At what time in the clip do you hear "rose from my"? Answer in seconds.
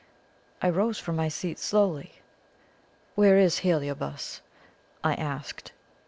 0.71-1.27